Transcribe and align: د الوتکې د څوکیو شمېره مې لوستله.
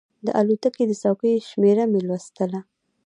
د 0.25 0.27
الوتکې 0.39 0.83
د 0.87 0.91
څوکیو 1.03 1.45
شمېره 1.49 1.83
مې 1.91 1.99
لوستله. 2.07 2.59